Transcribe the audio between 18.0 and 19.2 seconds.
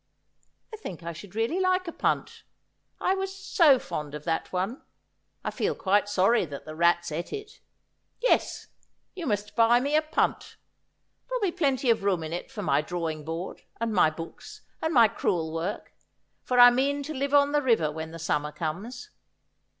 the summer comes.